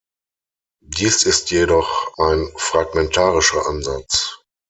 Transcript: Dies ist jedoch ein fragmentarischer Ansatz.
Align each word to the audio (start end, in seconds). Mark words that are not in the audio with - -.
Dies 0.95 1.25
ist 1.27 1.51
jedoch 1.51 2.17
ein 2.17 2.51
fragmentarischer 2.57 3.67
Ansatz. 3.67 4.35